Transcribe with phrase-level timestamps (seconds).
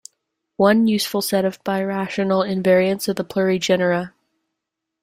[0.57, 4.13] One useful set of birational invariants are the plurigenera.